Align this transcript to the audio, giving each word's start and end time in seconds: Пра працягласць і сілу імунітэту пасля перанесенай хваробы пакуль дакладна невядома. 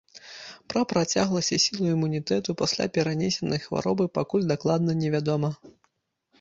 Пра 0.73 0.81
працягласць 0.93 1.49
і 1.57 1.59
сілу 1.65 1.85
імунітэту 1.95 2.57
пасля 2.63 2.89
перанесенай 2.97 3.63
хваробы 3.69 4.11
пакуль 4.19 4.51
дакладна 4.57 5.01
невядома. 5.07 5.57